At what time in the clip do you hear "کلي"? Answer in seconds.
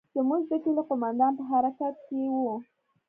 0.63-0.81